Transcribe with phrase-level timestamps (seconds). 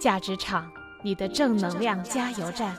[0.00, 0.70] 价值场，
[1.02, 2.76] 你的正能量加油站。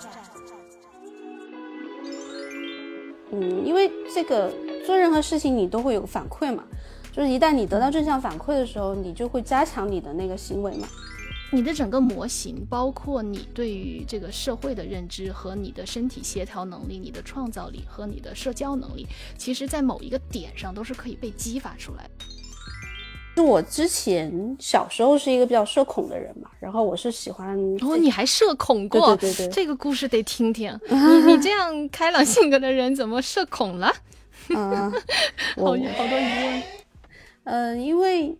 [3.31, 4.51] 嗯，因为这个
[4.85, 6.63] 做任何事情你都会有反馈嘛，
[7.11, 10.87] 就是一旦你得到正向反馈的时候，你就会加强你的那个行为嘛。
[11.51, 22.18] 你的整个模型，包括你对于这个社会的认知和你的身体协调能力、你的创造力和你的社交能力，其实在某一个点上都是可以被激发出来的。
[23.39, 29.15] 就我之前小时候是一个比较社恐的人嘛，然后我是喜欢哦，你还社恐过？
[29.15, 30.77] 对对对，这个故事得听听。
[30.91, 33.89] 你你这样开朗性格的人怎么社恐了？
[34.53, 34.91] 嗯，
[35.55, 36.63] 好好多疑问。
[37.45, 38.37] 嗯，因为。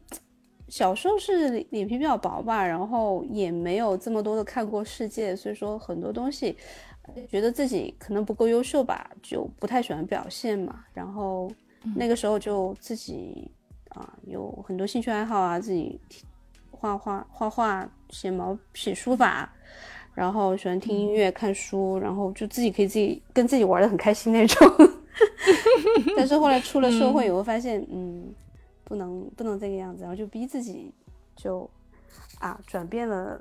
[0.67, 6.55] 小时候是脸皮比较薄吧，然后也没有这么多的看过世界，所以说很多东西
[7.27, 10.83] 觉得自己可能不够优秀吧，就不太喜欢表现嘛。
[10.93, 11.51] 然后
[11.95, 13.49] 那个时候就自己
[13.89, 15.99] 啊有很多兴趣爱好啊，自己
[16.71, 19.51] 画画、画画、写毛写书法，
[20.13, 24.67] 然后喜欢听音乐、看书，然后就自己可以自己跟自己玩的很开心那种。
[26.15, 28.33] 但是后来出了社会以后发现，嗯。
[28.85, 30.91] 不能不能这个样子，然后就逼自己，
[31.35, 31.69] 就
[32.39, 33.39] 啊转变了，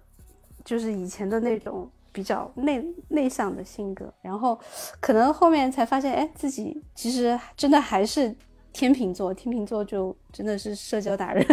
[0.63, 4.61] 就是以前的那种比较内内向的性格，然后
[5.01, 8.37] 可能后面才发现，哎，自己其实真的还是。
[8.79, 11.45] 天秤座，天秤座就真的是社交达人。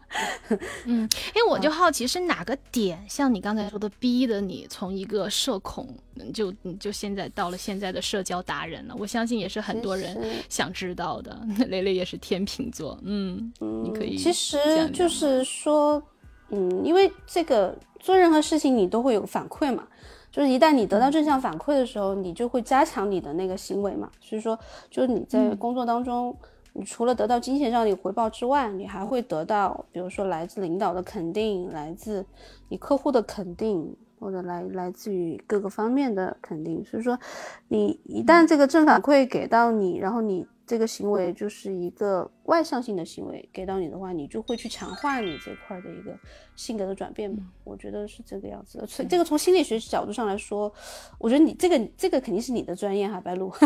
[0.86, 5.86] 嗯，因为，我就好奇是哪个点，像你刚才说的，逼的你从一个社恐，
[6.32, 6.50] 就
[6.80, 8.96] 就现在到了现在的社交达人了。
[8.98, 11.38] 我相信也是很多人想知道的。
[11.68, 13.52] 蕾蕾也是天秤座，嗯，
[13.84, 14.16] 你可以。
[14.16, 14.58] 其实
[14.94, 16.02] 就是说，
[16.48, 19.86] 嗯，因为这个做任何事情你都会有反馈嘛。
[20.30, 24.10] 就是一旦你得到正向反馈的时候，你就会加强你的那个行为嘛。
[24.18, 24.58] 所以说，
[24.90, 26.34] 就是你在工作当中，
[26.72, 32.24] 你除了得到金钱上的回报之外，你还会得到，比如说来自领导的肯定，来自
[32.68, 36.84] 你客户的肯定，或者来来自于各个方面的肯定。
[36.84, 37.18] 所以说，
[37.68, 40.46] 你一旦这个正反馈给到你，然后你。
[40.72, 46.18] 这个行为就是一个外向性的行为，给到你的话，你就会去强化你这块的一个
[46.56, 47.46] 性格的转变嘛？
[47.62, 48.86] 我觉得是这个样子的。
[48.86, 50.72] 所以这个从心理学角度上来说，
[51.18, 53.52] 我觉得你这个这个肯定是你的专业哈，白露。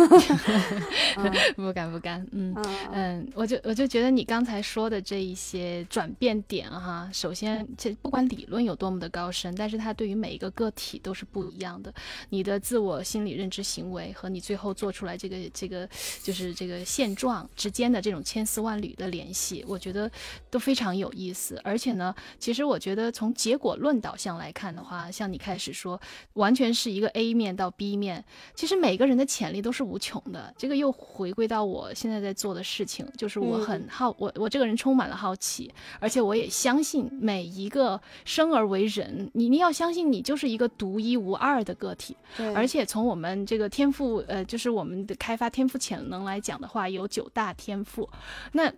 [1.54, 2.52] 不敢不敢，嗯
[2.90, 11.94] 嗯，我就我就觉得你刚才说的这一些转变点哈，首先这不管理论有多么的高深，但是它对于每一个个体都是不一样的。
[12.30, 15.88] 你的自我心理认知行为和你最后做出来这个这个
[16.20, 16.84] 就是这个。
[16.96, 20.10] 现状之间的这种千丝万缕的联系，我觉得
[20.50, 21.60] 都非常有意思。
[21.62, 26.00] 而且呢，其实我觉得从结果论导向来看的话，像你开始说，
[26.32, 28.24] 完全是一个 A 面到 B 面。
[28.54, 30.54] 其实每个人的潜力都是无穷的。
[30.56, 35.70] 这个又回归到我现在在做的事情，就是我很好，我我这个人充满了好奇，
[36.00, 42.16] 而且我也相信每一个生而为人，你你要相信你就是一个独一无二的个体。
[42.54, 46.85] 而且从我们这个天赋，呃，就是我们的开发天赋潜能来讲的话。
[46.88, 48.08] 有九大天赋，
[48.52, 48.72] 那。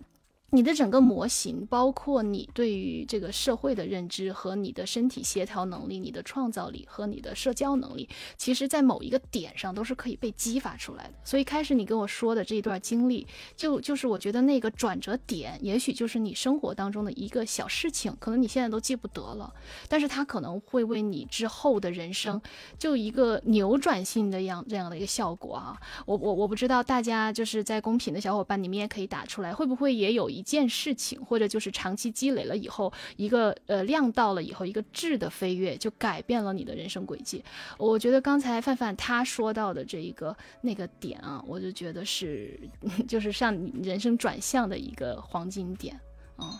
[0.50, 11.10] 你的整个模型，包括你对于这个社会的认知和你的身体协调能力、你的创造力和你的社交能力，其实在某一个点上都是可以被激发出来的。
[11.22, 13.26] 所以开始你跟我说的这一段经历，
[13.56, 19.52] 就就是我觉得那个转折点，也许就是你生活当中的一个小事情，可能你现在都记不得了，
[19.86, 22.40] 但是它可能会为你之后的人生
[22.78, 25.78] 就一个扭转性的样这样的一个效果啊。
[26.06, 30.30] 我我我不知道大家就是在公屏的小伙伴，你们也可以打出来，会不会也有？
[30.37, 37.44] 一一件事情，或者就是长期积累了以后，一个呃量到了以后，一个质的飞跃，就改变了你的人生轨迹。
[37.76, 42.58] 我觉得刚才范范他说到的这一个那个点啊，我就觉得是，
[43.08, 45.98] 就是像你人生转向的一个黄金点。
[46.40, 46.58] 嗯，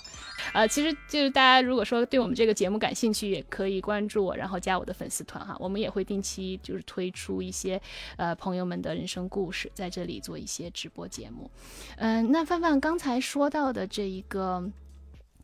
[0.52, 5.56] 呃，其实就是大家如果说对我们这个节目感兴趣，也可以关注我，然后加我的粉丝团哈。
[5.60, 7.80] 我们也会定期就是推出一些
[8.16, 11.48] 呃朋友们的人生故事，在这里做一些直播节目。
[11.96, 14.68] 嗯，那范范刚才说到的这一个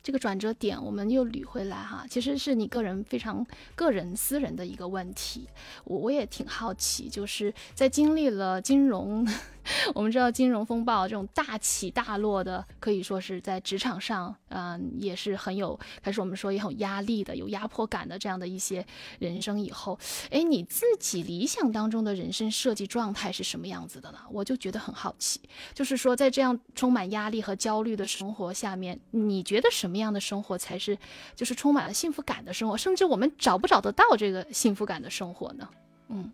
[0.02, 3.46] 这个转折点，我们又捋回来哈，其实是你个人非常
[3.76, 5.48] 个人私人的一个问题。
[5.84, 9.24] 我我也挺好奇，就是在经历了金融。
[9.94, 18.86] 我们知道金融风暴这种大起大落的，可以说是在职场上，嗯，也是很有，开始我们说也很压力的、有压迫感的这样的一些
[19.18, 19.54] 人生。
[19.54, 19.98] 以后，
[20.30, 24.18] 哎，你自己理想当中的人生设计状态是什么样子的呢？
[24.30, 25.40] 我就觉得很好奇。
[25.72, 30.98] 就是说，在这样充满压力和焦虑的生活下面，你觉得什么样的生活才是
[31.36, 32.76] 就是充满了幸福感的生活？
[32.76, 35.68] 甚至我们找不找得到这个幸福感的生活呢？
[36.08, 36.32] 嗯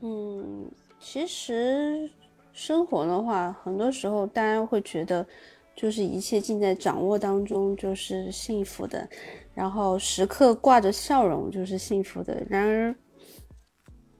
[0.00, 2.10] 嗯，其实。
[2.52, 5.26] 生活的话，很多时候大家会觉得，
[5.74, 9.08] 就是一切尽在掌握当中，就是幸福的。
[9.54, 12.42] 然后时刻挂着笑容就是幸福的。
[12.48, 12.94] 然而，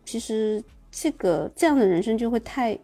[0.05, 2.79] 其实这个这样的人生就会太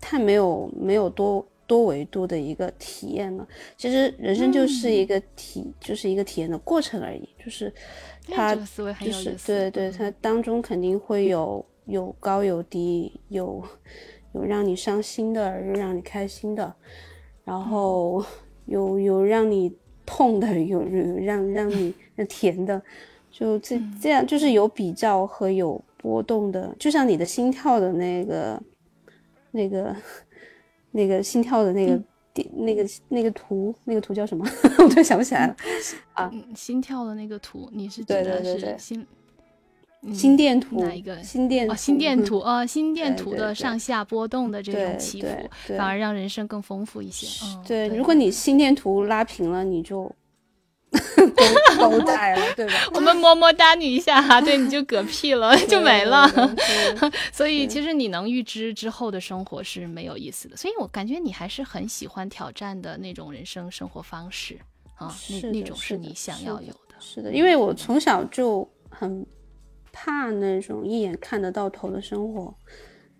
[0.00, 3.46] 太没有没有多多维度的一个体验了。
[3.76, 7.28] 其实人生就是一个体，就是一个体验的过程而已。
[7.44, 7.72] 就是
[8.28, 13.60] 它就是对对，他当中肯定会有有高有低，有
[14.32, 16.74] 有让你伤心的，有让你开心的，
[17.44, 18.24] 然后
[18.66, 19.74] 有有让你。
[20.06, 21.94] 痛的有有让让你
[22.28, 22.82] 甜的，
[23.30, 28.60] 就这这样就是有比较和有波动的，就像你的心跳的那个
[29.52, 29.94] 那个
[30.90, 32.02] 那个心跳的那个
[32.34, 34.44] 点那个那个图那个图叫什么？
[34.82, 35.56] 我突然想不起来了
[36.14, 36.28] 啊！
[36.56, 39.06] 心跳的那个图，你是指的是心
[40.14, 41.22] 心电图哪一个？
[41.22, 45.28] 心电哦，心电图哦，心电图的上下波动的这种起伏，
[45.76, 47.26] 反而让人生更丰富一些。
[47.66, 50.10] 对，如果你心电图拉平了，你就
[51.78, 52.72] 都都带了，对吧？
[52.94, 56.26] 我们么么哒你一下哈， 对，你就嗝屁了，就没了。
[57.30, 60.56] 所以其实你能预知之后的生活是没有意思的。
[60.56, 64.58] 所以我感觉你还是很喜欢挑战的那种人生生活方式
[64.96, 66.94] 啊，那那种是你想要有的。
[66.98, 69.26] 是的，因为我从小就很。
[69.92, 72.54] 怕那种一眼看得到头的生活，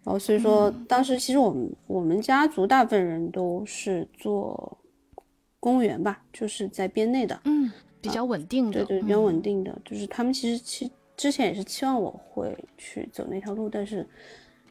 [0.05, 4.79] 然后所以说当时其实我们我们家族大部分人都是做
[5.59, 7.71] 公务员吧，就是在编内的，嗯，
[8.01, 14.07] 比较稳定的，对对，比较稳定的，就是他们其实期之前也是期望我会去走那条路，但是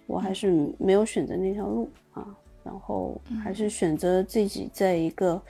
[0.08, 5.34] 我还是没有选择那条路啊，然后还是选择自己在一个。
[5.34, 5.42] 嗯，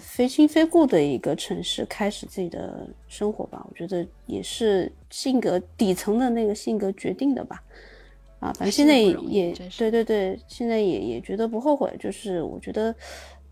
[0.00, 3.66] 非亲非故的一个城市，开始自己的生活吧。
[3.68, 7.62] 我觉得也是性格底层的那个性格决定的吧。
[8.38, 11.94] 啊，反正现在也对对对，现在也也觉得不后悔。
[11.98, 12.94] 就是我觉得，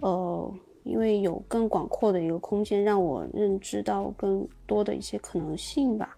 [0.01, 6.17] 呃，因为有更广阔的一个空间，让我认知到更多的一些可能性吧。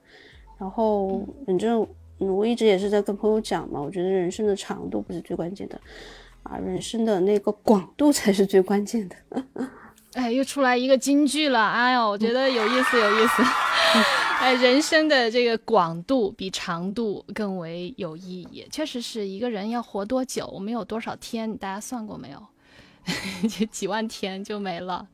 [0.58, 1.86] 然后，反正
[2.18, 5.80] 我一直也是在跟朋友讲嘛，我觉得人生的长度不是最关键的，
[6.42, 9.16] 啊，人生的那个广度才是最关键的。
[10.16, 11.62] 哎，又出来一个金句了！
[11.68, 13.42] 哎呦，我觉得有意思，有意思。
[14.40, 18.66] 哎，人生的这个广度比长度更为有意义。
[18.72, 22.42] 确实是一个人要活多久，我们有多少天，大家算过没有？
[23.46, 25.06] 就 几万天就没了。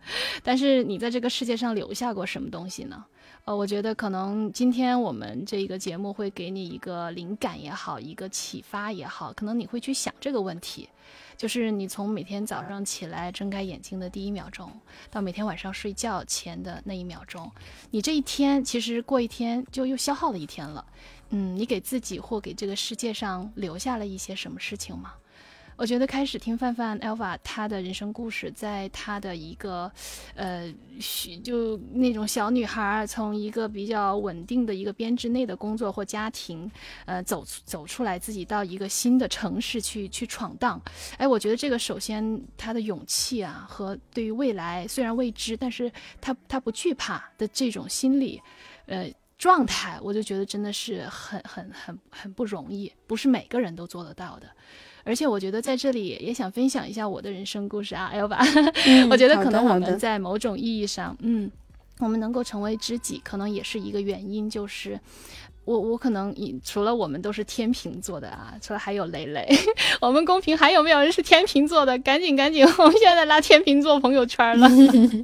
[0.43, 3.05] 但是你在这个世界上留下过什么东西呢？
[3.45, 10.89] 呃，我觉得可能今天我们这个节目会给你一个灵感也好，一个启发也好，可能你会去想这个问题。
[11.37, 14.71] 就是你从每天早上起来睁开眼睛的第一秒钟，
[15.11, 17.51] 到每天晚上睡觉前的那一秒钟，
[17.91, 20.87] 你这一天其实过一天就又消耗了一天了。
[21.31, 25.15] 嗯，你给自己或给这个世界上留下了一些什么事情吗？
[25.77, 29.91] 我觉得开始听范范 Alva 她的人生故事，在她的一个，
[30.35, 30.73] 呃，
[31.43, 36.71] 就那种小女孩儿从一个比较稳定的一个编制内的工作或家庭，
[37.07, 40.81] 呃，走走出来自己到一个新的城市去去闯荡。
[41.17, 45.91] 哎，我觉得这个首先她的勇气啊，和对于未来虽然未知，但是
[46.21, 48.41] 她她不惧怕的这种心理，
[48.87, 49.11] 呃，
[49.43, 54.47] 状态，我就觉得真的是很很很很不容易，不是每个人都做得到的。
[55.03, 58.39] 而且我觉得在这里也想分享一下我的人生故事啊，L 吧。
[59.11, 61.51] 我觉得可能我们在某种意义上，嗯，
[61.99, 65.01] 我们能够成为知己，可能也是一个原因，就是。
[65.65, 69.49] 我我可能，除了我们都是天秤座的啊，除了还有蕾蕾，
[70.01, 71.97] 我们公屏还有没有人是天秤座的？
[72.01, 74.69] 赶紧赶紧， 我们现在拉天秤座朋友圈了。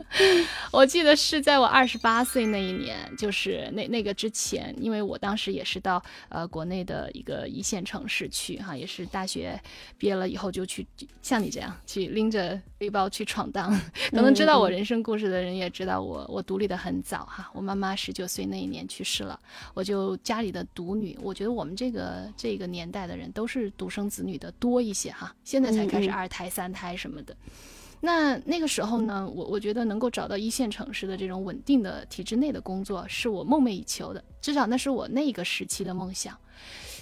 [0.71, 9.61] 我记得是在我二十八岁那一年，就是那那个之前，因为我当时也是到呃国内的一个一线城市去哈，也是大学
[9.97, 10.87] 毕业了以后就去
[11.21, 13.77] 像你这样去拎着背包去闯荡。
[14.11, 19.37] 可能知道我人生故事的人也知道我我独立的很早哈，我妈妈十九岁那一年去世了，
[19.75, 20.17] 我就。
[20.29, 27.35] 家里的独女，我觉得我们这个这个年代的人都是独生子女的多一些哈，现在才开始二胎三胎什么的。
[27.99, 36.37] 那那个时候呢，我我觉得能够找到一线城市的这种稳定的体制内的工作，是我梦寐以求的，至少那是我那个时期的梦想。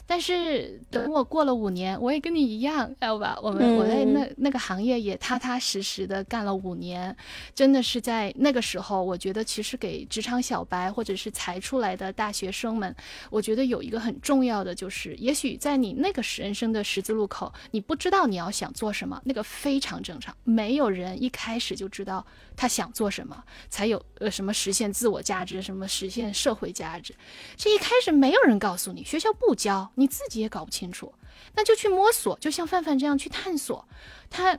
[0.06, 3.36] 但是等我过了五年，我也跟你一样，知道吧？
[3.42, 7.14] 我们我在那那个行业也踏踏实实的干了五年，
[7.54, 12.94] 真的是在那个时候，我觉得其实给职场小白或者是才出来的大学生们，
[13.30, 22.24] 我觉得有一个很重要的就是，也许在你那个人生的十字路口，你不知道你要想做什么，那个非常正常，没有人一开始就知道。
[22.58, 27.14] 他想做什么，才有呃什么实现自我价值，什么实现社会价值，
[27.54, 31.12] 这一开始没有人告诉你，学校不教，你自己也搞不清楚，
[31.54, 33.84] 那就去摸索，就像范范这样去探索。
[34.30, 34.58] 他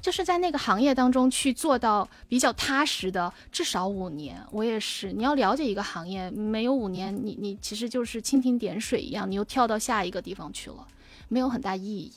[0.00, 4.40] 就是在那个行业当中去做到比较踏实的，至少五年。
[4.52, 10.86] 我也是，你要了解一个行业，没有五年，你你其实就是蜻蜓点水一样，你又跳到下一个地方去了，
[11.28, 12.12] 没有很大意义。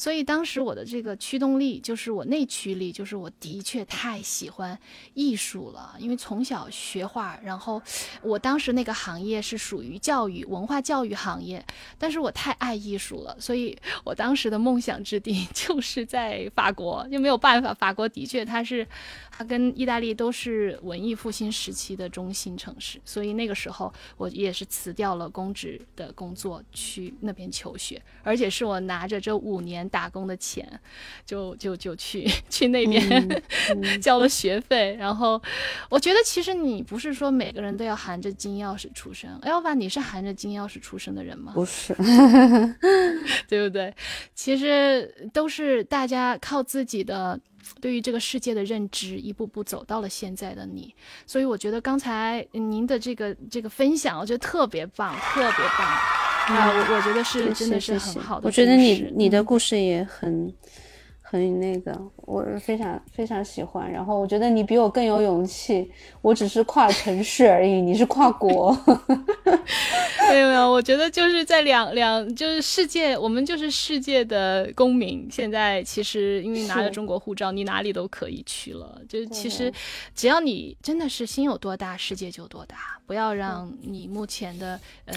[0.00, 4.78] 所以当时我的这个驱动力，就是我内驱力，就是我的确太喜欢
[5.12, 5.94] 艺术了。
[5.98, 7.82] 因为从小学画，然后
[8.22, 11.62] 我当时那个行业是属于教育文化教育行业，
[11.98, 17.74] 但是我太爱艺术了，所以我当时的梦想之地 就是在法国，就没有办法。
[17.74, 18.88] 法国的确它是，
[19.30, 29.89] 它跟意大利都是文艺复兴时期的中心城市，所以那个时候我也是辞掉了公职的工作去那边求学，而且是我拿着这五年。
[29.90, 30.66] 打工的钱，
[31.26, 33.42] 就就就去 去那边
[34.00, 35.40] 交了学费，然后
[35.88, 41.52] 我觉得其实你不是说每个人都要含着金钥匙出生，Elva，你是含着金钥匙出生的人吗？
[41.54, 41.94] 不是，
[43.48, 43.94] 对不对？
[44.34, 47.38] 其实都是大家靠自己的
[47.80, 50.94] 对于这个世界的认知，一步步走到了现在的你。
[51.26, 56.29] 所以我觉得刚才您的这个这个分享，我觉得特别棒，特别棒。
[56.52, 58.46] 啊，我我觉得是真的是很好的。
[58.46, 60.52] 我觉得你你的故事也很
[61.30, 63.88] 很那个，我非常非常喜欢。
[63.88, 65.88] 然后我觉得你比我更有勇气，
[66.22, 68.76] 我只是跨城市而已，你是跨国。
[70.28, 75.28] 没有没有，我觉得就是在两两就是世界，我们就是世界的公民。
[75.30, 79.00] 现在其实因为拿着中国护照，你哪里都可以去了。
[79.08, 79.72] 就其实
[80.16, 82.98] 只要你真的是心有多大，世界就多大。
[83.06, 85.16] 不要让你目前的呃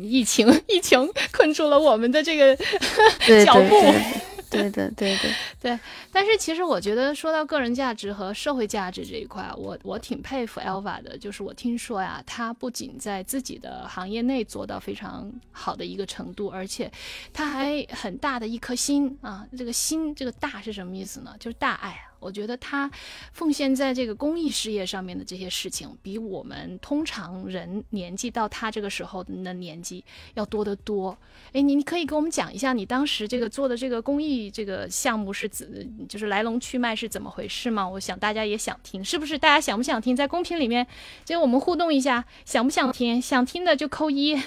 [0.00, 2.56] 疫情 疫情困住了我们的这个
[3.44, 3.80] 脚步。
[3.80, 4.31] 对
[4.70, 5.22] 的，对的，
[5.60, 5.78] 对。
[6.10, 11.16] 但是其实我觉得说到个人价值和社会价值这一块，我我挺佩服 Alva 的。
[11.16, 16.90] 就是我听说呀，他不仅在自己的行业内做到非常好的一个程度，而且
[17.32, 19.46] 他还很大的一颗心啊。
[19.56, 21.34] 这个心，这个大是什么意思呢？
[21.38, 22.08] 就是大爱啊。
[22.22, 22.88] 我觉得他
[23.32, 30.04] 奉献在这个公益事业上面的这些事情，比我们通常人年纪到他这个时候的年纪
[30.34, 31.18] 要多得多。
[31.52, 37.88] 哎，你你可以给我们讲一下你当时这个做的这个公益这个项目是怎，就是来龙去脉是怎么回事吗？
[37.88, 39.38] 我想大家也想听，是不是？
[39.38, 40.14] 大家想不想听？
[40.14, 40.86] 在公屏里面，
[41.24, 43.20] 就我们互动一下，想不想听？
[43.20, 44.40] 想听的就扣一。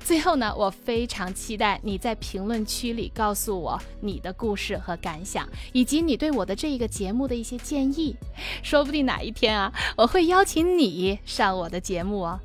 [0.00, 8.16] 最后呢，我非常期待你在评论区里告诉我你的故事和感想，以及你对我的这一个节目的一些建议。
[8.62, 12.40] 说不定哪一天啊，我会邀请你上我的节目哦。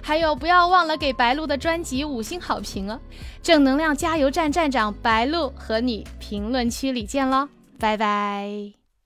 [0.00, 3.00] 还有，不要忘了给白鹿的专辑五星好评哦！
[3.42, 7.48] 正能量加油站站长白鹿和你评论区里见喽，
[7.78, 8.75] 拜拜。